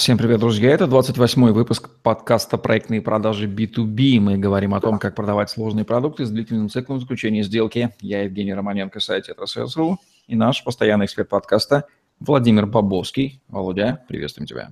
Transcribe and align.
Всем 0.00 0.16
привет, 0.16 0.40
друзья! 0.40 0.70
Это 0.70 0.84
28-й 0.84 1.52
выпуск 1.52 1.90
подкаста 2.02 2.56
«Проектные 2.56 3.02
продажи 3.02 3.46
B2B». 3.46 4.18
Мы 4.18 4.38
говорим 4.38 4.72
о 4.72 4.80
том, 4.80 4.98
как 4.98 5.14
продавать 5.14 5.50
сложные 5.50 5.84
продукты 5.84 6.24
с 6.24 6.30
длительным 6.30 6.70
циклом 6.70 7.00
заключения 7.00 7.42
сделки. 7.42 7.90
Я 8.00 8.22
Евгений 8.22 8.54
Романенко, 8.54 8.98
сайт 8.98 9.28
«Этросейлс.ру» 9.28 9.98
и 10.26 10.36
наш 10.36 10.64
постоянный 10.64 11.04
эксперт 11.04 11.28
подкаста 11.28 11.84
Владимир 12.18 12.64
Бобовский. 12.64 13.42
Володя, 13.48 14.02
приветствуем 14.08 14.46
тебя. 14.46 14.70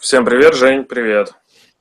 Всем 0.00 0.24
привет, 0.24 0.56
Жень, 0.56 0.82
привет. 0.82 1.32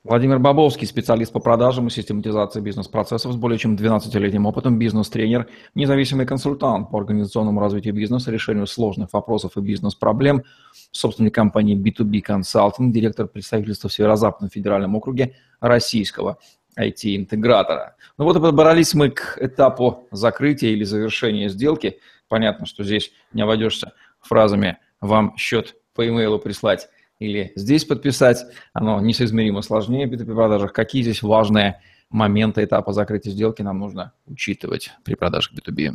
Владимир 0.06 0.40
Бобовский, 0.40 0.88
специалист 0.88 1.34
по 1.34 1.42
продажам 1.42 1.88
и 1.88 1.90
систематизации 1.90 2.62
бизнес-процессов 2.62 3.34
с 3.34 3.36
более 3.36 3.60
чем 3.60 3.76
12-летним 3.76 4.46
опытом, 4.46 4.80
бизнес-тренер, 4.80 5.50
независимый 5.76 6.26
консультант 6.26 6.90
по 6.90 6.98
организационному 6.98 7.60
развитию 7.60 7.94
бизнеса, 7.94 8.32
решению 8.32 8.66
сложных 8.66 9.12
вопросов 9.12 9.58
и 9.58 9.60
бизнес-проблем, 9.60 10.46
собственник 10.92 11.36
компании 11.36 11.76
B2B 11.76 12.24
Consulting, 12.26 12.92
директор 12.92 13.28
представительства 13.28 13.90
в 13.90 13.94
Северо-Западном 13.94 14.50
федеральном 14.50 14.96
округе 14.96 15.36
российского 15.60 16.38
IT-интегратора. 16.80 17.98
Ну 18.18 18.24
вот 18.24 18.38
и 18.38 18.40
подобрались 18.40 18.94
мы 18.94 19.10
к 19.10 19.38
этапу 19.42 20.08
закрытия 20.12 20.70
или 20.70 20.86
завершения 20.86 21.50
сделки. 21.50 22.00
Понятно, 22.30 22.66
что 22.66 22.86
здесь 22.86 23.12
не 23.34 23.42
обойдешься 23.42 23.92
фразами 24.22 24.78
«вам 25.02 25.36
счет 25.36 25.76
по 25.94 26.08
имейлу 26.08 26.40
прислать» 26.40 26.88
или 27.20 27.52
здесь 27.56 27.86
подписать, 27.86 28.46
оно 28.74 29.00
несоизмеримо 29.02 29.62
сложнее 29.62 30.08
в 30.08 30.12
B2B 30.12 30.34
продажах. 30.34 30.74
Какие 30.74 31.04
здесь 31.04 31.22
важные 31.22 31.82
моменты 32.10 32.64
этапа 32.64 32.94
закрытия 32.94 33.32
сделки 33.32 33.62
нам 33.62 33.80
нужно 33.80 34.14
учитывать 34.26 34.92
при 35.04 35.16
продажах 35.16 35.54
B2B? 35.54 35.92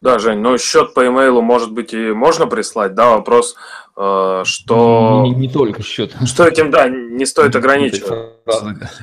Да, 0.00 0.18
Жень, 0.18 0.40
ну 0.40 0.58
счет 0.58 0.92
по 0.92 1.06
имейлу, 1.06 1.40
может 1.40 1.72
быть, 1.72 1.94
и 1.94 2.12
можно 2.12 2.46
прислать, 2.46 2.94
да, 2.94 3.10
вопрос, 3.10 3.54
э, 3.96 4.42
что... 4.44 5.22
Не, 5.24 5.30
не 5.30 5.48
только 5.48 5.82
счет. 5.82 6.14
Что 6.26 6.46
этим, 6.46 6.70
да, 6.70 6.88
не 6.88 7.24
стоит 7.24 7.56
ограничивать. 7.56 8.34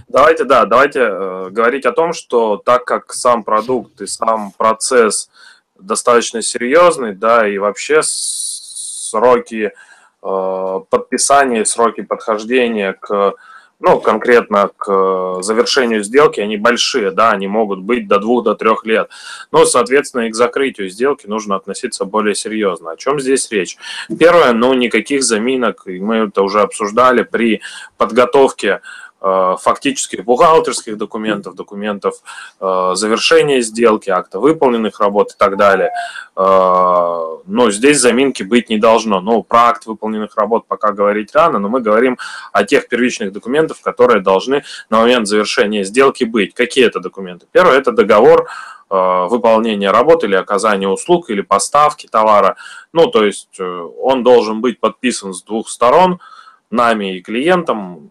Давайте, 0.07 0.43
да, 0.43 0.65
давайте 0.65 0.99
э, 0.99 1.49
говорить 1.49 1.87
о 1.87 1.91
том, 1.91 2.13
что 2.13 2.57
так 2.57 2.85
как 2.85 3.13
сам 3.13 3.43
продукт 3.43 3.99
и 4.01 4.05
сам 4.05 4.51
процесс 4.51 5.31
достаточно 5.79 6.43
серьезный, 6.43 7.15
да, 7.15 7.47
и 7.47 7.57
вообще 7.57 8.01
сроки 8.03 9.71
Э, 9.71 9.90
подписания, 10.21 11.65
сроки 11.65 12.01
подхождения 12.01 12.93
к, 12.93 13.33
ну, 13.79 13.99
конкретно 13.99 14.69
к 14.77 15.41
завершению 15.41 16.03
сделки, 16.03 16.39
они 16.39 16.57
большие, 16.57 17.09
да, 17.09 17.31
они 17.31 17.47
могут 17.47 17.79
быть 17.79 18.07
до 18.07 18.19
двух, 18.19 18.43
до 18.43 18.53
трех 18.53 18.85
лет. 18.85 19.09
Но, 19.51 19.65
соответственно, 19.65 20.27
и 20.27 20.29
к 20.29 20.35
закрытию 20.35 20.89
сделки 20.89 21.25
нужно 21.25 21.55
относиться 21.55 22.05
более 22.05 22.35
серьезно. 22.35 22.91
О 22.91 22.97
чем 22.97 23.19
здесь 23.19 23.49
речь? 23.49 23.77
Первое, 24.19 24.53
ну, 24.53 24.73
никаких 24.73 25.23
заминок, 25.23 25.83
мы 25.87 26.27
это 26.27 26.43
уже 26.43 26.61
обсуждали 26.61 27.23
при 27.23 27.61
подготовке 27.97 28.81
Э, 29.23 29.55
фактических 29.59 30.25
бухгалтерских 30.25 30.97
документов, 30.97 31.53
документов 31.53 32.15
э, 32.59 32.91
завершения 32.95 33.61
сделки, 33.61 34.09
акта 34.09 34.39
выполненных 34.39 34.99
работ 34.99 35.33
и 35.33 35.37
так 35.37 35.57
далее. 35.57 35.91
Э, 36.35 37.37
но 37.45 37.69
здесь 37.69 37.99
заминки 37.99 38.41
быть 38.41 38.69
не 38.69 38.79
должно. 38.79 39.21
Ну, 39.21 39.43
про 39.43 39.67
акт 39.67 39.85
выполненных 39.85 40.35
работ 40.37 40.65
пока 40.67 40.91
говорить 40.91 41.35
рано, 41.35 41.59
но 41.59 41.69
мы 41.69 41.81
говорим 41.81 42.17
о 42.51 42.63
тех 42.63 42.87
первичных 42.87 43.31
документах, 43.31 43.77
которые 43.81 44.21
должны 44.21 44.63
на 44.89 45.01
момент 45.01 45.27
завершения 45.27 45.83
сделки 45.83 46.23
быть. 46.23 46.55
Какие 46.55 46.87
это 46.87 46.99
документы? 46.99 47.45
Первое– 47.51 47.77
это 47.77 47.91
договор 47.91 48.49
выполнения 48.89 49.89
работы 49.89 50.25
или 50.27 50.35
оказания 50.35 50.89
услуг 50.89 51.29
или 51.29 51.39
поставки 51.39 52.07
товара. 52.07 52.57
Ну, 52.91 53.07
то 53.07 53.23
есть 53.23 53.57
он 53.57 54.21
должен 54.21 54.59
быть 54.59 54.81
подписан 54.81 55.33
с 55.33 55.43
двух 55.43 55.69
сторон, 55.69 56.19
нами 56.71 57.15
и 57.15 57.21
клиентом, 57.21 58.09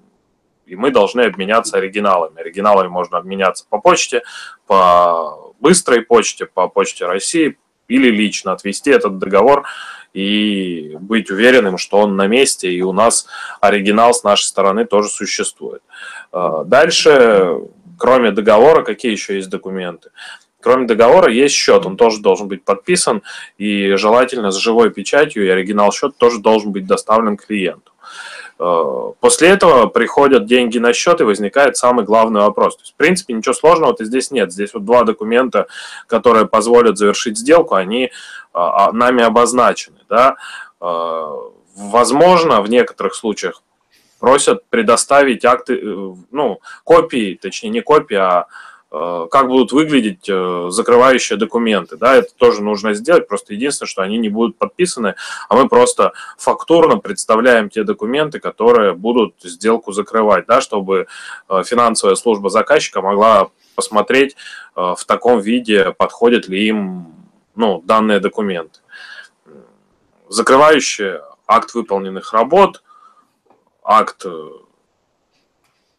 и 0.70 0.76
мы 0.76 0.92
должны 0.92 1.22
обменяться 1.22 1.78
оригиналами. 1.78 2.40
Оригиналами 2.40 2.86
можно 2.86 3.18
обменяться 3.18 3.66
по 3.68 3.80
почте, 3.80 4.22
по 4.66 5.52
быстрой 5.58 6.02
почте, 6.02 6.46
по 6.46 6.68
почте 6.68 7.06
России 7.06 7.58
или 7.88 8.08
лично 8.08 8.52
отвести 8.52 8.90
этот 8.90 9.18
договор 9.18 9.64
и 10.14 10.96
быть 11.00 11.28
уверенным, 11.30 11.76
что 11.76 11.98
он 11.98 12.16
на 12.16 12.28
месте, 12.28 12.70
и 12.70 12.82
у 12.82 12.92
нас 12.92 13.26
оригинал 13.60 14.14
с 14.14 14.22
нашей 14.22 14.44
стороны 14.44 14.84
тоже 14.84 15.08
существует. 15.08 15.82
А, 16.30 16.62
дальше, 16.62 17.58
кроме 17.98 18.30
договора, 18.30 18.82
какие 18.84 19.10
еще 19.10 19.34
есть 19.34 19.50
документы? 19.50 20.10
Кроме 20.60 20.86
договора 20.86 21.32
есть 21.32 21.54
счет, 21.54 21.84
он 21.84 21.96
тоже 21.96 22.20
должен 22.20 22.46
быть 22.46 22.64
подписан, 22.64 23.22
и 23.58 23.94
желательно 23.94 24.52
с 24.52 24.56
живой 24.56 24.90
печатью, 24.90 25.44
и 25.46 25.48
оригинал 25.48 25.90
счет 25.90 26.16
тоже 26.16 26.38
должен 26.38 26.70
быть 26.70 26.86
доставлен 26.86 27.36
клиенту. 27.36 27.89
Э, 28.62 29.12
после 29.20 29.48
этого 29.48 29.86
приходят 29.86 30.44
деньги 30.44 30.76
на 30.76 30.92
счет 30.92 31.20
и 31.22 31.24
возникает 31.24 31.78
самый 31.78 32.04
главный 32.04 32.42
вопрос. 32.42 32.76
То 32.76 32.82
есть, 32.82 32.92
в 32.92 32.96
принципе, 32.96 33.32
ничего 33.32 33.54
сложного-то 33.54 34.04
здесь 34.04 34.30
нет. 34.30 34.52
Здесь 34.52 34.74
вот 34.74 34.84
два 34.84 35.04
документа, 35.04 35.66
которые 36.06 36.46
позволят 36.46 36.98
завершить 36.98 37.38
сделку, 37.38 37.74
они 37.74 38.12
а, 38.52 38.88
а, 38.88 38.92
нами 38.92 39.22
обозначены. 39.22 40.00
Да? 40.10 40.36
Э, 40.78 41.30
возможно, 41.74 42.60
в 42.60 42.68
некоторых 42.68 43.14
случаях 43.14 43.62
просят 44.18 44.68
предоставить 44.68 45.46
акты, 45.46 45.80
э, 45.82 46.14
ну, 46.30 46.60
копии, 46.84 47.38
точнее 47.40 47.70
не 47.70 47.80
копии, 47.80 48.16
а 48.16 48.44
Э, 48.44 48.46
как 49.30 49.46
будут 49.46 49.70
выглядеть 49.70 50.28
э, 50.28 50.66
закрывающие 50.70 51.38
документы. 51.38 51.96
Да, 51.96 52.16
это 52.16 52.34
тоже 52.36 52.62
нужно 52.62 52.94
сделать, 52.94 53.28
просто 53.28 53.54
единственное, 53.54 53.88
что 53.88 54.02
они 54.02 54.18
не 54.18 54.28
будут 54.28 54.58
подписаны, 54.58 55.14
а 55.48 55.54
мы 55.54 55.68
просто 55.68 56.12
фактурно 56.38 56.98
представляем 56.98 57.70
те 57.70 57.84
документы, 57.84 58.40
которые 58.40 58.94
будут 58.94 59.34
сделку 59.42 59.92
закрывать, 59.92 60.46
да, 60.46 60.60
чтобы 60.60 61.06
э, 61.48 61.62
финансовая 61.64 62.16
служба 62.16 62.50
заказчика 62.50 63.00
могла 63.00 63.50
посмотреть 63.76 64.36
в 64.74 64.98
таком 65.06 65.40
виде, 65.40 65.94
подходят 65.96 66.48
ли 66.48 66.66
им 66.66 67.14
ну, 67.54 67.80
данные 67.82 68.20
документы. 68.20 68.80
Закрывающие 70.28 71.22
акт 71.46 71.72
выполненных 71.74 72.34
работ, 72.34 72.82
акт 73.82 74.26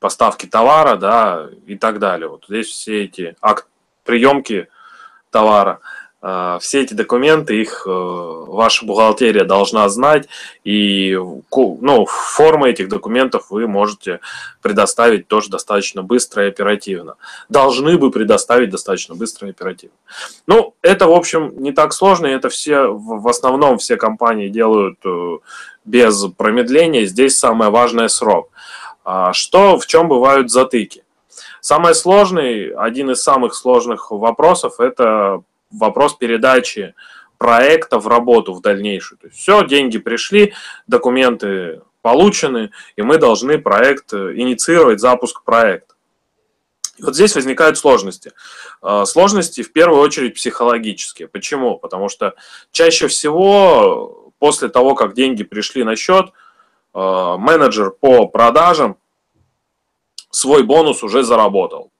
поставки 0.02 0.48
товара, 0.48 0.98
да, 0.98 1.48
и 1.68 1.78
так 1.78 2.00
далее. 2.00 2.28
Вот 2.28 2.46
здесь 2.50 2.68
все 2.68 3.06
эти 3.06 3.38
акт 3.40 3.68
приемки 4.04 4.68
товара, 5.30 5.80
э, 6.24 6.58
все 6.60 6.82
эти 6.82 6.96
документы, 6.96 7.62
их 7.62 7.84
э, 7.86 7.90
ваша 7.90 8.84
бухгалтерия 8.84 9.46
должна 9.46 9.88
знать, 9.90 10.28
и 10.64 11.16
ну, 11.52 12.06
формы 12.08 12.72
этих 12.72 12.90
документов 12.90 13.52
вы 13.52 13.68
можете 13.68 14.22
предоставить 14.64 15.28
тоже 15.28 15.52
достаточно 15.52 16.02
быстро 16.02 16.46
и 16.46 16.50
оперативно. 16.50 17.16
Должны 17.48 17.96
бы 18.00 18.10
предоставить 18.10 18.72
достаточно 18.72 19.14
быстро 19.14 19.50
и 19.50 19.52
оперативно. 19.52 19.96
Ну, 20.48 20.74
это, 20.82 21.06
в 21.06 21.14
общем, 21.14 21.54
не 21.62 21.74
так 21.74 21.94
сложно, 21.94 22.26
это 22.26 22.50
все, 22.50 22.88
в 22.88 23.28
основном 23.28 23.78
все 23.78 23.98
компании 23.98 24.50
делают 24.50 24.98
э, 25.06 25.38
без 25.86 26.26
промедления. 26.38 27.06
Здесь 27.06 27.38
самое 27.38 27.70
важное 27.70 28.08
срок. 28.08 28.50
Что, 29.34 29.78
в 29.80 29.86
чем 29.88 30.08
бывают 30.08 30.52
затыки? 30.52 31.04
Самый 31.60 31.94
сложный, 31.96 32.70
один 32.74 33.12
из 33.12 33.22
самых 33.22 33.56
сложных 33.56 34.12
вопросов– 34.12 34.76
это 34.80 35.44
вопрос 35.72 36.16
передачи 36.16 36.94
проекта 37.38 38.00
в 38.00 38.08
работу 38.08 38.54
в 38.54 38.62
дальнейшую. 38.62 39.20
То 39.20 39.28
есть 39.28 39.40
все, 39.40 39.66
деньги 39.66 39.98
пришли, 39.98 40.54
документы 40.88 41.82
получены, 42.02 42.72
и 42.96 43.02
мы 43.02 43.18
должны 43.18 43.58
проект 43.60 44.14
э, 44.14 44.34
инициировать 44.36 45.00
запуск 45.00 45.44
проекта. 45.44 45.96
И 46.98 47.04
вот 47.04 47.16
здесь 47.16 47.36
возникают 47.36 47.78
сложности. 47.78 48.32
А, 48.82 49.06
сложности 49.06 49.64
в 49.64 49.72
первую 49.72 50.02
очередь 50.02 50.36
психологические. 50.36 51.28
Почему? 51.28 51.78
Потому 51.78 52.10
что 52.10 52.36
чаще 52.72 53.08
всего 53.08 54.34
после 54.40 54.70
того, 54.70 54.96
как 54.96 55.14
деньги 55.14 55.44
пришли 55.44 55.84
на 55.84 55.96
счет, 55.96 56.32
Э, 56.94 57.38
менеджер 57.40 57.92
по 57.92 58.28
продажам 58.28 58.98
свой 60.32 60.64
бонус 60.64 61.04
уже 61.04 61.24
заработал. 61.24 61.92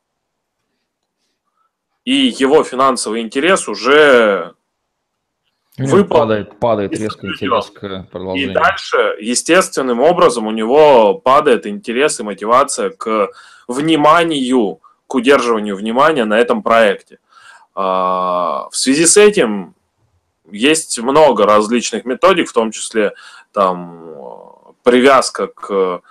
И 2.04 2.34
его 2.40 2.64
финансовый 2.64 3.22
интерес 3.22 3.68
уже 3.68 4.56
выпал. 5.78 6.20
Падает, 6.20 6.60
падает 6.60 6.92
резко 6.94 7.28
интерес 7.28 7.68
к 7.68 8.08
продолжению. 8.12 8.52
И 8.52 8.54
дальше, 8.54 9.16
естественным 9.20 10.00
образом, 10.02 10.48
у 10.48 10.52
него 10.52 11.16
падает 11.16 11.68
интерес 11.68 12.20
и 12.20 12.24
мотивация 12.24 12.90
к 12.90 13.30
вниманию, 13.68 14.80
к 15.08 15.16
удерживанию 15.16 15.76
внимания 15.76 16.26
на 16.26 16.40
этом 16.40 16.64
проекте. 16.64 17.20
А, 17.76 18.68
в 18.72 18.76
связи 18.76 19.06
с 19.06 19.18
этим 19.18 19.76
есть 20.50 21.00
много 21.00 21.46
различных 21.46 22.06
методик, 22.06 22.50
в 22.50 22.54
том 22.54 22.72
числе 22.72 23.14
там 23.54 24.74
привязка 24.84 25.48
к 25.48 26.02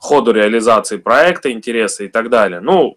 ходу 0.00 0.32
реализации 0.32 0.96
проекта, 0.96 1.52
интереса 1.52 2.04
и 2.04 2.08
так 2.08 2.30
далее. 2.30 2.60
Ну, 2.60 2.96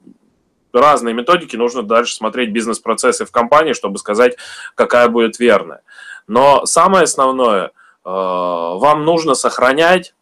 разные 0.73 1.13
методики, 1.13 1.55
нужно 1.55 1.83
дальше 1.83 2.15
смотреть 2.15 2.51
бизнес-процессы 2.51 3.25
в 3.25 3.31
компании, 3.31 3.73
чтобы 3.73 3.99
сказать, 3.99 4.37
какая 4.75 5.09
будет 5.09 5.37
верная. 5.37 5.81
Но 6.27 6.65
самое 6.65 7.03
основное, 7.03 7.65
э, 7.65 7.69
вам 8.05 9.05
нужно 9.05 9.35
сохранять 9.35 10.15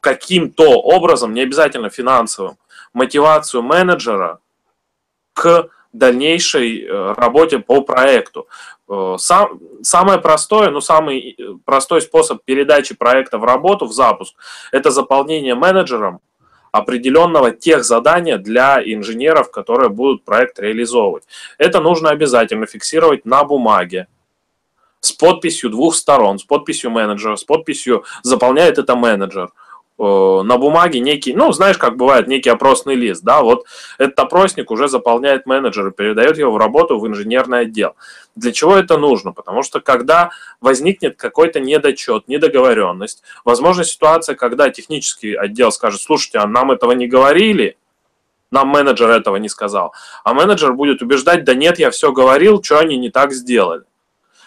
каким-то 0.00 0.80
образом, 0.80 1.32
не 1.32 1.42
обязательно 1.42 1.88
финансовым, 1.88 2.58
мотивацию 2.92 3.62
менеджера 3.62 4.40
к 5.32 5.68
дальнейшей 5.92 6.84
э, 6.84 7.12
работе 7.16 7.58
по 7.58 7.82
проекту. 7.82 8.48
Э, 8.88 9.16
сам, 9.18 9.60
самое 9.82 10.18
простое, 10.18 10.70
ну 10.70 10.80
самый 10.80 11.36
э, 11.38 11.42
простой 11.64 12.00
способ 12.00 12.42
передачи 12.44 12.94
проекта 12.94 13.38
в 13.38 13.44
работу, 13.44 13.86
в 13.86 13.92
запуск, 13.92 14.34
это 14.72 14.90
заполнение 14.90 15.54
менеджером 15.54 16.20
определенного 16.72 17.50
тех 17.50 17.84
задания 17.84 18.38
для 18.38 18.82
инженеров, 18.82 19.50
которые 19.50 19.90
будут 19.90 20.24
проект 20.24 20.58
реализовывать. 20.58 21.24
Это 21.58 21.80
нужно 21.80 22.08
обязательно 22.10 22.66
фиксировать 22.66 23.26
на 23.26 23.44
бумаге 23.44 24.06
с 25.00 25.12
подписью 25.12 25.68
двух 25.68 25.94
сторон, 25.94 26.38
с 26.38 26.44
подписью 26.44 26.90
менеджера, 26.90 27.36
с 27.36 27.44
подписью 27.44 28.04
заполняет 28.22 28.78
это 28.78 28.96
менеджер– 28.96 29.50
на 29.98 30.58
бумаге 30.58 31.00
некий, 31.00 31.34
ну, 31.34 31.52
знаешь, 31.52 31.78
как 31.78 31.96
бывает, 31.96 32.26
некий 32.26 32.50
опросный 32.50 32.94
лист, 32.94 33.22
да, 33.22 33.42
вот 33.42 33.66
этот 33.98 34.18
опросник 34.18 34.70
уже 34.70 34.88
заполняет 34.88 35.46
менеджер 35.46 35.88
и 35.88 35.92
передает 35.92 36.38
его 36.38 36.52
в 36.52 36.56
работу 36.56 36.98
в 36.98 37.06
инженерный 37.06 37.60
отдел. 37.60 37.94
Для 38.34 38.52
чего 38.52 38.76
это 38.76 38.96
нужно? 38.96 39.32
Потому 39.32 39.62
что 39.62 39.80
когда 39.80 40.30
возникнет 40.60 41.16
какой-то 41.16 41.60
недочет, 41.60 42.26
недоговоренность, 42.28 43.22
возможно 43.44 43.84
ситуация, 43.84 44.34
когда 44.34 44.70
технический 44.70 45.34
отдел 45.34 45.70
скажет, 45.70 46.00
слушайте, 46.00 46.38
а 46.38 46.46
нам 46.46 46.70
этого 46.70 46.92
не 46.92 47.06
говорили, 47.06 47.76
нам 48.50 48.68
менеджер 48.68 49.10
этого 49.10 49.36
не 49.36 49.48
сказал, 49.48 49.94
а 50.24 50.34
менеджер 50.34 50.72
будет 50.72 51.02
убеждать, 51.02 51.44
да 51.44 51.54
нет, 51.54 51.78
я 51.78 51.90
все 51.90 52.12
говорил, 52.12 52.62
что 52.62 52.78
они 52.78 52.96
не 52.96 53.10
так 53.10 53.32
сделали. 53.32 53.84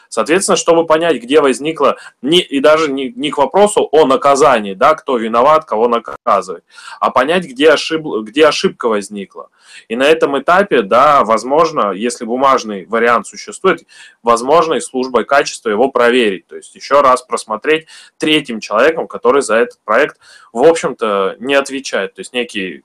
Соответственно, 0.09 0.55
чтобы 0.55 0.85
понять, 0.85 1.21
где 1.21 1.41
возникло, 1.41 1.97
не, 2.21 2.39
и 2.39 2.59
даже 2.59 2.91
не, 2.91 3.11
не 3.11 3.31
к 3.31 3.37
вопросу 3.37 3.87
о 3.91 4.05
наказании, 4.05 4.73
да, 4.73 4.95
кто 4.95 5.17
виноват, 5.17 5.65
кого 5.65 5.87
наказывать, 5.87 6.63
а 6.99 7.11
понять, 7.11 7.45
где, 7.45 7.71
ошиб, 7.71 8.05
где 8.23 8.47
ошибка 8.47 8.87
возникла. 8.87 9.49
И 9.87 9.95
на 9.95 10.03
этом 10.03 10.39
этапе, 10.39 10.81
да, 10.81 11.23
возможно, 11.23 11.91
если 11.91 12.25
бумажный 12.25 12.85
вариант 12.85 13.27
существует, 13.27 13.85
возможно 14.23 14.75
и 14.75 14.79
службой 14.79 15.25
качества 15.25 15.69
его 15.69 15.89
проверить. 15.89 16.47
То 16.47 16.55
есть 16.55 16.75
еще 16.75 17.01
раз 17.01 17.21
просмотреть 17.21 17.87
третьим 18.17 18.59
человеком, 18.59 19.07
который 19.07 19.41
за 19.41 19.55
этот 19.55 19.79
проект, 19.83 20.19
в 20.53 20.63
общем-то, 20.63 21.35
не 21.39 21.55
отвечает. 21.55 22.13
То 22.13 22.21
есть 22.21 22.33
некий 22.33 22.83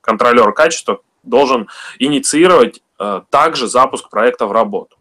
контролер 0.00 0.52
качества 0.52 1.00
должен 1.22 1.68
инициировать 1.98 2.82
э, 2.98 3.22
также 3.30 3.66
запуск 3.66 4.10
проекта 4.10 4.46
в 4.46 4.52
работу. 4.52 4.96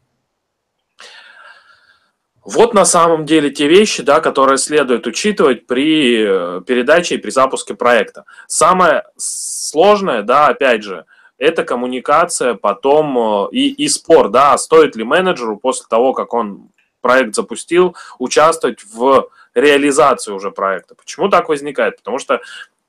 Вот 2.45 2.73
на 2.73 2.83
самом 2.83 3.25
деле 3.25 3.49
те 3.49 3.67
вещи, 3.67 4.03
да, 4.03 4.19
которые 4.19 4.57
следует 4.57 5.07
учитывать 5.07 5.65
при 5.65 6.25
э, 6.25 6.61
передаче 6.67 7.15
и 7.15 7.17
при 7.17 7.29
запуске 7.29 7.73
проекта. 7.73 8.25
Самое 8.47 9.03
сложное, 9.17 10.23
да, 10.23 10.47
опять 10.47 10.83
же, 10.83 11.05
это 11.37 11.63
коммуникация 11.63 12.53
потом 12.55 13.17
э, 13.17 13.47
и, 13.51 13.69
и 13.71 13.87
спор, 13.87 14.29
да, 14.29 14.57
стоит 14.57 14.97
ли 14.97 15.05
менеджеру 15.05 15.57
после 15.57 15.85
того, 15.89 16.13
как 16.13 16.33
он 16.33 16.69
проект 16.99 17.35
запустил, 17.35 17.95
участвовать 18.19 18.83
в 18.83 19.29
реализации 19.53 20.31
уже 20.31 20.51
проекта. 20.51 20.95
Почему 20.95 21.29
так 21.29 21.47
возникает? 21.47 21.97
Потому 21.97 22.19
что 22.19 22.41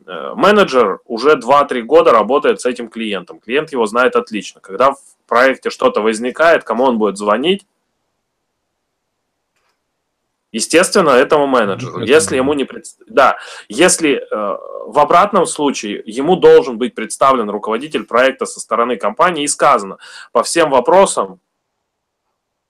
э, 0.07 0.33
менеджер 0.35 0.99
уже 1.05 1.37
2-3 1.37 1.83
года 1.83 2.11
работает 2.13 2.61
с 2.61 2.67
этим 2.67 2.89
клиентом. 2.89 3.39
Клиент 3.39 3.71
его 3.73 3.87
знает 3.87 4.17
отлично. 4.17 4.61
Когда 4.61 4.93
в 4.93 4.99
проекте 5.29 5.71
что-то 5.71 6.01
возникает, 6.01 6.65
кому 6.65 6.85
он 6.85 6.99
будет 6.99 7.19
звонить, 7.19 7.67
Естественно, 10.55 11.11
этому 11.11 11.49
менеджеру. 11.49 11.99
Если 12.05 12.37
ему 12.37 12.55
не 12.55 12.63
пред... 12.63 12.85
да, 13.09 13.39
если 13.69 14.19
э, 14.19 14.59
в 14.87 14.99
обратном 15.01 15.47
случае 15.47 16.01
ему 16.07 16.37
должен 16.37 16.79
быть 16.79 16.95
представлен 16.95 17.51
руководитель 17.51 18.05
проекта 18.05 18.47
со 18.47 18.61
стороны 18.61 18.97
компании 18.97 19.43
и 19.43 19.49
сказано 19.49 19.99
по 20.31 20.45
всем 20.45 20.71
вопросам 20.71 21.41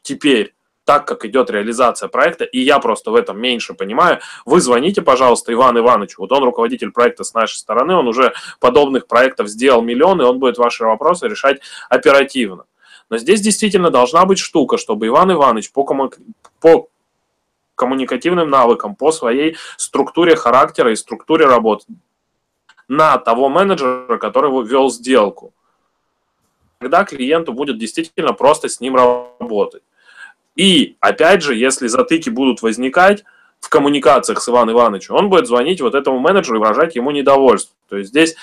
теперь 0.00 0.54
так 0.86 1.06
как 1.06 1.26
идет 1.26 1.50
реализация 1.50 2.08
проекта, 2.08 2.44
и 2.44 2.58
я 2.58 2.78
просто 2.78 3.10
в 3.10 3.16
этом 3.16 3.38
меньше 3.38 3.74
понимаю, 3.74 4.20
вы 4.46 4.62
звоните, 4.62 5.02
пожалуйста, 5.02 5.52
Иван 5.52 5.78
Иванович, 5.78 6.16
вот 6.16 6.32
он 6.32 6.42
руководитель 6.42 6.90
проекта 6.90 7.22
с 7.24 7.34
нашей 7.34 7.56
стороны, 7.56 7.94
он 7.94 8.08
уже 8.08 8.32
подобных 8.60 9.06
проектов 9.06 9.48
сделал 9.48 9.82
миллионы, 9.82 10.24
он 10.24 10.38
будет 10.38 10.56
ваши 10.56 10.84
вопросы 10.84 11.28
решать 11.28 11.60
оперативно. 11.90 12.64
Но 13.10 13.18
здесь 13.18 13.42
действительно 13.42 13.90
должна 13.90 14.24
быть 14.24 14.38
штука, 14.38 14.78
чтобы 14.78 15.06
Иван 15.06 15.32
Иванович 15.32 15.70
по, 15.72 15.84
комму... 15.84 16.10
по 16.60 16.88
коммуникативным 17.84 18.48
навыкам, 18.48 18.96
по 18.96 19.12
своей 19.12 19.56
структуре 19.76 20.36
характера 20.36 20.90
и 20.90 20.96
структуре 20.96 21.44
работы 21.44 21.84
на 22.88 23.18
того 23.18 23.50
менеджера, 23.50 24.16
который 24.16 24.66
вел 24.66 24.90
сделку. 24.90 25.52
Тогда 26.78 27.04
клиенту 27.04 27.52
будет 27.52 27.78
действительно 27.78 28.32
просто 28.32 28.68
с 28.68 28.80
ним 28.80 28.96
работать. 28.96 29.82
И, 30.56 30.96
опять 31.00 31.42
же, 31.42 31.54
если 31.54 31.88
затыки 31.88 32.30
будут 32.30 32.62
возникать 32.62 33.24
в 33.60 33.68
коммуникациях 33.68 34.40
с 34.40 34.48
Иваном 34.48 34.74
Ивановичем, 34.74 35.14
он 35.14 35.28
будет 35.28 35.46
звонить 35.46 35.82
вот 35.82 35.94
этому 35.94 36.18
менеджеру 36.20 36.56
и 36.56 36.60
выражать 36.60 36.96
ему 36.96 37.10
недовольство. 37.10 37.76
То 37.88 37.96
есть 37.98 38.10
здесь 38.10 38.34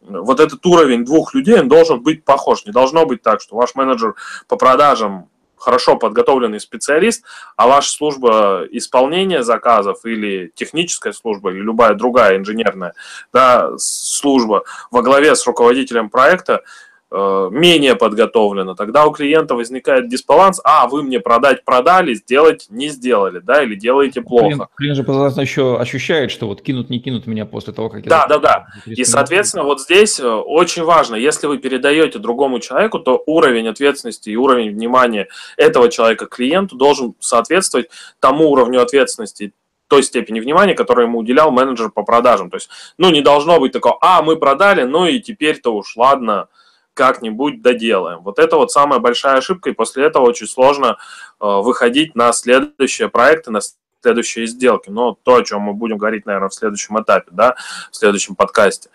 вот 0.00 0.40
этот 0.40 0.64
уровень 0.64 1.04
двух 1.04 1.34
людей, 1.34 1.60
он 1.60 1.68
должен 1.68 2.02
быть 2.02 2.24
похож. 2.24 2.64
Не 2.64 2.72
должно 2.72 3.04
быть 3.04 3.22
так, 3.22 3.42
что 3.42 3.56
ваш 3.56 3.74
менеджер 3.74 4.14
по 4.48 4.56
продажам 4.56 5.28
хорошо 5.56 5.96
подготовленный 5.96 6.60
специалист, 6.60 7.24
а 7.56 7.66
ваша 7.66 7.90
служба 7.90 8.64
исполнения 8.70 9.42
заказов 9.42 10.04
или 10.04 10.52
техническая 10.54 11.12
служба, 11.12 11.50
или 11.50 11.60
любая 11.60 11.94
другая 11.94 12.36
инженерная 12.36 12.94
да, 13.32 13.70
служба 13.78 14.64
во 14.90 15.02
главе 15.02 15.34
с 15.34 15.46
руководителем 15.46 16.10
проекта 16.10 16.62
менее 17.12 17.94
подготовлено, 17.94 18.74
тогда 18.74 19.06
у 19.06 19.12
клиента 19.12 19.54
возникает 19.54 20.08
дисбаланс, 20.08 20.60
а, 20.64 20.88
вы 20.88 21.04
мне 21.04 21.20
продать 21.20 21.64
продали, 21.64 22.14
сделать 22.14 22.66
не 22.68 22.88
сделали, 22.88 23.38
да, 23.38 23.62
или 23.62 23.76
делаете 23.76 24.22
плохо. 24.22 24.48
Клиент, 24.48 24.70
клиент 24.76 24.96
же 24.96 25.04
постоянно 25.04 25.40
еще 25.40 25.78
ощущает, 25.78 26.32
что 26.32 26.48
вот 26.48 26.62
кинут, 26.62 26.90
не 26.90 26.98
кинут 26.98 27.26
меня 27.26 27.46
после 27.46 27.72
того, 27.72 27.90
как 27.90 28.04
я... 28.04 28.10
Да, 28.10 28.26
да, 28.26 28.38
да. 28.38 28.66
И, 28.86 29.04
соответственно, 29.04 29.62
вот 29.62 29.80
здесь 29.80 30.18
э, 30.18 30.28
очень 30.28 30.82
важно, 30.82 31.14
если 31.14 31.46
вы 31.46 31.58
передаете 31.58 32.18
другому 32.18 32.58
человеку, 32.58 32.98
то 32.98 33.22
уровень 33.26 33.68
ответственности 33.68 34.30
и 34.30 34.36
уровень 34.36 34.72
внимания 34.72 35.28
этого 35.56 35.88
человека 35.88 36.26
клиенту 36.26 36.76
должен 36.76 37.14
соответствовать 37.20 37.88
тому 38.18 38.50
уровню 38.50 38.82
ответственности 38.82 39.52
той 39.88 40.02
степени 40.02 40.40
внимания, 40.40 40.74
которую 40.74 41.06
ему 41.06 41.20
уделял 41.20 41.52
менеджер 41.52 41.90
по 41.90 42.02
продажам. 42.02 42.50
То 42.50 42.56
есть, 42.56 42.68
ну, 42.98 43.10
не 43.10 43.20
должно 43.20 43.60
быть 43.60 43.72
такого, 43.72 43.96
а, 44.00 44.22
мы 44.22 44.36
продали, 44.36 44.82
ну 44.82 45.06
и 45.06 45.20
теперь-то 45.20 45.72
уж, 45.72 45.96
ладно, 45.96 46.48
как-нибудь 46.96 47.62
доделаем. 47.62 48.20
Вот 48.22 48.38
это 48.38 48.56
вот 48.56 48.72
самая 48.72 48.98
большая 48.98 49.36
ошибка, 49.36 49.70
и 49.70 49.74
после 49.74 50.04
этого 50.04 50.24
очень 50.24 50.48
сложно 50.48 50.96
э, 51.40 51.46
выходить 51.46 52.16
на 52.16 52.32
следующие 52.32 53.08
проекты, 53.08 53.50
на 53.50 53.60
следующие 54.02 54.46
сделки. 54.46 54.88
Но 54.88 55.16
то, 55.22 55.36
о 55.36 55.44
чем 55.44 55.60
мы 55.60 55.74
будем 55.74 55.98
говорить, 55.98 56.26
наверное, 56.26 56.48
в 56.48 56.54
следующем 56.54 57.00
этапе, 57.00 57.28
да, 57.30 57.54
в 57.92 57.96
следующем 57.96 58.34
подкасте. 58.34 58.88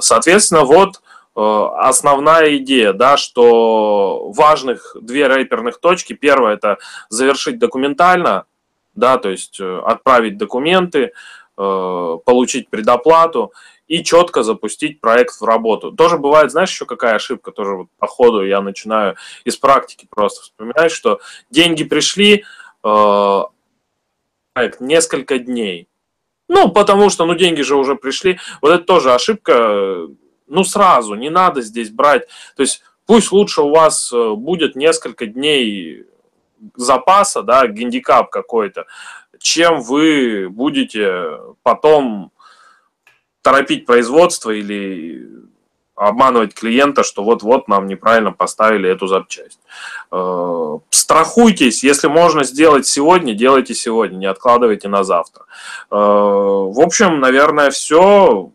Соответственно, 0.00 0.64
вот 0.64 1.02
э, 1.36 1.40
основная 1.76 2.56
идея, 2.56 2.94
да, 2.94 3.18
что 3.18 4.32
важных 4.32 4.96
две 5.00 5.26
рэперных 5.26 5.78
точки. 5.78 6.14
Первое– 6.14 6.54
это 6.54 6.78
завершить 7.10 7.58
документально, 7.58 8.46
да, 8.94 9.18
то 9.18 9.28
есть 9.28 9.60
э, 9.60 9.80
отправить 9.84 10.38
документы, 10.38 11.12
получить 11.54 12.70
предоплату 12.70 13.52
и 13.92 14.02
четко 14.02 14.42
запустить 14.42 15.02
проект 15.02 15.38
в 15.38 15.44
работу. 15.44 15.92
Тоже 15.92 16.16
бывает, 16.16 16.50
знаешь, 16.50 16.70
еще 16.70 16.86
какая 16.86 17.16
ошибка, 17.16 17.52
тоже 17.52 17.76
вот 17.76 17.88
по 17.98 18.06
ходу 18.06 18.42
я 18.42 18.62
начинаю 18.62 19.16
из 19.44 19.58
практики 19.58 20.08
просто 20.08 20.40
вспоминать, 20.44 20.90
что 20.90 21.20
деньги 21.50 21.84
пришли, 21.84 22.46
э, 22.82 23.42
проект 24.54 24.80
несколько 24.80 25.38
дней. 25.38 25.88
Ну, 26.48 26.70
потому 26.70 27.10
что, 27.10 27.26
ну, 27.26 27.34
деньги 27.34 27.60
же 27.60 27.76
уже 27.76 27.94
пришли. 27.94 28.38
Вот 28.62 28.70
это 28.70 28.82
тоже 28.82 29.12
ошибка, 29.12 30.08
ну, 30.46 30.64
сразу, 30.64 31.14
не 31.14 31.28
надо 31.28 31.60
здесь 31.60 31.90
брать. 31.90 32.26
То 32.56 32.62
есть 32.62 32.82
пусть 33.04 33.30
лучше 33.30 33.60
у 33.60 33.74
вас 33.74 34.10
э, 34.10 34.30
будет 34.32 34.74
несколько 34.74 35.26
дней 35.26 36.06
запаса, 36.76 37.42
да, 37.42 37.66
гандикап 37.66 38.30
какой-то, 38.30 38.86
чем 39.38 39.82
вы 39.82 40.48
будете 40.48 41.38
потом 41.62 42.32
торопить 43.42 43.86
производство 43.86 44.50
или 44.50 45.42
обманывать 45.94 46.54
клиента, 46.54 47.04
что 47.04 47.22
вот-вот 47.22 47.68
нам 47.68 47.86
неправильно 47.86 48.32
поставили 48.32 48.88
эту 48.90 49.06
запчасть. 49.06 49.58
Э, 50.10 50.78
страхуйтесь, 50.90 51.84
если 51.84 52.08
можно 52.08 52.44
сделать 52.44 52.86
сегодня, 52.86 53.34
делайте 53.34 53.74
сегодня, 53.74 54.16
не 54.16 54.26
откладывайте 54.26 54.88
на 54.88 55.04
завтра. 55.04 55.44
Э, 55.90 55.94
в 55.96 56.80
общем, 56.80 57.20
наверное, 57.20 57.70
все. 57.70 58.50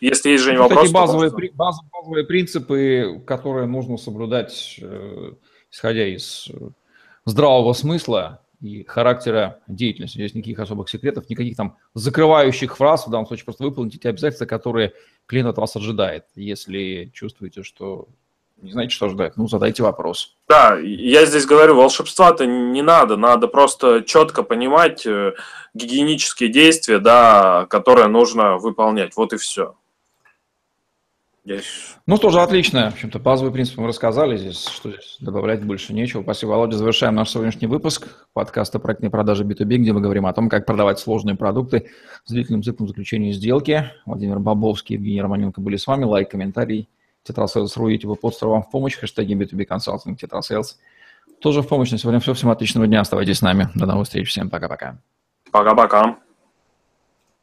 Если 0.00 0.30
есть, 0.30 0.44
Женя, 0.44 0.60
вопрос... 0.60 0.90
базовые, 0.90 1.30
можно... 1.30 1.48
базовые 1.92 2.26
принципы, 2.26 3.22
которые 3.26 3.66
нужно 3.66 3.96
соблюдать, 3.96 4.78
э, 4.82 5.32
исходя 5.70 6.06
из 6.06 6.48
здравого 7.24 7.72
смысла, 7.72 8.43
и 8.64 8.82
характера 8.84 9.60
деятельности. 9.68 10.16
Здесь 10.16 10.34
никаких 10.34 10.58
особых 10.58 10.88
секретов, 10.88 11.28
никаких 11.28 11.54
там 11.54 11.76
закрывающих 11.92 12.78
фраз. 12.78 13.06
В 13.06 13.10
данном 13.10 13.26
случае 13.26 13.44
просто 13.44 13.62
выполните 13.62 13.98
те 13.98 14.08
обязательства, 14.08 14.46
которые 14.46 14.94
клиент 15.26 15.50
от 15.50 15.58
вас 15.58 15.76
ожидает. 15.76 16.24
Если 16.34 17.10
чувствуете, 17.12 17.62
что 17.62 18.08
не 18.56 18.72
знаете, 18.72 18.94
что 18.94 19.10
ждать, 19.10 19.36
ну, 19.36 19.48
задайте 19.48 19.82
вопрос. 19.82 20.38
Да, 20.48 20.78
я 20.78 21.26
здесь 21.26 21.44
говорю, 21.44 21.74
волшебства-то 21.74 22.46
не 22.46 22.80
надо, 22.80 23.16
надо 23.18 23.48
просто 23.48 24.02
четко 24.02 24.42
понимать 24.42 25.04
э, 25.04 25.34
гигиенические 25.74 26.48
действия, 26.48 26.98
да, 26.98 27.66
которые 27.68 28.06
нужно 28.06 28.56
выполнять. 28.56 29.14
Вот 29.16 29.34
и 29.34 29.36
все. 29.36 29.74
Здесь... 31.44 31.96
Ну, 32.06 32.16
тоже 32.16 32.40
отлично. 32.40 32.90
В 32.90 32.94
общем-то, 32.94 33.18
базовый 33.18 33.52
принцип 33.52 33.76
мы 33.76 33.88
рассказали. 33.88 34.38
Здесь 34.38 34.66
что 34.66 34.90
здесь 34.90 35.18
добавлять 35.20 35.62
больше 35.62 35.92
нечего. 35.92 36.22
Спасибо, 36.22 36.50
Володя. 36.50 36.78
Завершаем 36.78 37.14
наш 37.14 37.30
сегодняшний 37.30 37.66
выпуск 37.66 38.08
подкаста 38.32 38.78
«Проектные 38.78 39.10
продажи 39.10 39.44
B2B», 39.44 39.76
где 39.76 39.92
мы 39.92 40.00
говорим 40.00 40.24
о 40.24 40.32
том, 40.32 40.48
как 40.48 40.64
продавать 40.64 40.98
сложные 40.98 41.36
продукты 41.36 41.90
с 42.24 42.32
длительным 42.32 42.62
циклом 42.62 42.88
заключения 42.88 43.32
сделки. 43.32 43.90
Владимир 44.06 44.38
Бобовский, 44.38 44.94
Евгений 44.94 45.20
Романенко 45.20 45.60
были 45.60 45.76
с 45.76 45.86
вами. 45.86 46.04
Лайк, 46.04 46.30
комментарий. 46.30 46.88
Tetrasales.ru, 47.24 47.88
YouTube 47.88 48.18
постер 48.18 48.48
вам 48.48 48.62
в 48.62 48.70
помощь. 48.70 48.96
Хэштеги 48.96 49.34
B2B 49.34 49.66
Consulting, 49.66 50.16
Tetrasales. 50.16 50.78
Тоже 51.40 51.60
в 51.60 51.68
помощь. 51.68 51.90
На 51.90 51.98
сегодня 51.98 52.20
все. 52.20 52.32
Всем 52.32 52.48
отличного 52.48 52.86
дня. 52.86 53.02
Оставайтесь 53.02 53.38
с 53.38 53.42
нами. 53.42 53.68
До 53.74 53.84
новых 53.84 54.06
встреч. 54.06 54.30
Всем 54.30 54.48
пока-пока. 54.48 54.96
Пока-пока. 55.50 56.16